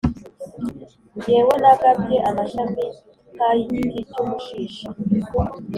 Jyewe 1.21 1.53
nagabye 1.63 2.17
amashami 2.29 2.85
nk’ay’igiti 3.33 3.99
cy’umushishi, 4.11 4.85